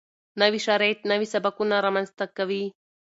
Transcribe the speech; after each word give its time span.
نوي 0.41 0.59
شرایط 0.67 0.99
نوي 1.11 1.27
سبکونه 1.33 1.75
رامنځته 1.85 2.25
کوي. 2.37 2.63